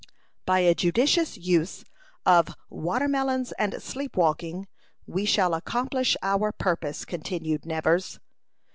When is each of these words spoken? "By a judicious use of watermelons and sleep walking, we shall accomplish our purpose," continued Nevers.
"By 0.47 0.61
a 0.61 0.73
judicious 0.73 1.37
use 1.37 1.85
of 2.25 2.55
watermelons 2.71 3.51
and 3.59 3.79
sleep 3.83 4.17
walking, 4.17 4.67
we 5.05 5.25
shall 5.25 5.53
accomplish 5.53 6.17
our 6.23 6.51
purpose," 6.51 7.05
continued 7.05 7.67
Nevers. 7.67 8.17